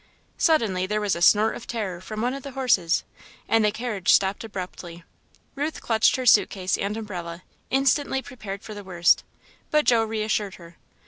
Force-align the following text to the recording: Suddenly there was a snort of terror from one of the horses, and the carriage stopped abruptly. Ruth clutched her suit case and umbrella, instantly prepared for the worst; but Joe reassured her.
Suddenly 0.39 0.87
there 0.87 0.99
was 0.99 1.15
a 1.15 1.21
snort 1.21 1.55
of 1.55 1.67
terror 1.67 2.01
from 2.01 2.21
one 2.23 2.33
of 2.33 2.41
the 2.41 2.53
horses, 2.53 3.03
and 3.47 3.63
the 3.63 3.71
carriage 3.71 4.09
stopped 4.11 4.43
abruptly. 4.43 5.03
Ruth 5.53 5.79
clutched 5.79 6.15
her 6.15 6.25
suit 6.25 6.49
case 6.49 6.75
and 6.75 6.97
umbrella, 6.97 7.43
instantly 7.69 8.23
prepared 8.23 8.63
for 8.63 8.73
the 8.73 8.83
worst; 8.83 9.23
but 9.69 9.85
Joe 9.85 10.03
reassured 10.03 10.55
her. 10.55 10.75